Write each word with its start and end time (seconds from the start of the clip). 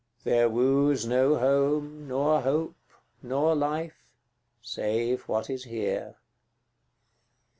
There 0.23 0.49
woos 0.49 1.05
no 1.05 1.37
home, 1.37 2.07
nor 2.07 2.41
hope, 2.41 2.75
nor 3.21 3.53
life, 3.55 4.07
save 4.63 5.27
what 5.29 5.47
is 5.47 5.65
here. 5.65 6.15